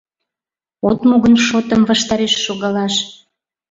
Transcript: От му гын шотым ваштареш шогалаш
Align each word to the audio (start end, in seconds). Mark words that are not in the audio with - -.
От 0.87 0.99
му 1.09 1.15
гын 1.23 1.35
шотым 1.47 1.81
ваштареш 1.89 2.33
шогалаш 2.45 2.95